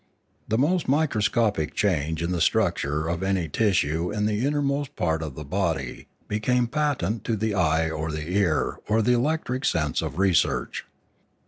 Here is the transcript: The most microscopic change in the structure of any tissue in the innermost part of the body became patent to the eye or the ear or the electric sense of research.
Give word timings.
The 0.47 0.57
most 0.57 0.87
microscopic 0.87 1.75
change 1.75 2.23
in 2.23 2.31
the 2.31 2.41
structure 2.41 3.07
of 3.07 3.21
any 3.21 3.47
tissue 3.47 4.09
in 4.11 4.25
the 4.25 4.43
innermost 4.43 4.95
part 4.95 5.21
of 5.21 5.35
the 5.35 5.45
body 5.45 6.07
became 6.27 6.65
patent 6.65 7.23
to 7.25 7.35
the 7.35 7.53
eye 7.53 7.87
or 7.87 8.11
the 8.11 8.27
ear 8.29 8.79
or 8.89 9.03
the 9.03 9.13
electric 9.13 9.63
sense 9.63 10.01
of 10.01 10.17
research. 10.17 10.87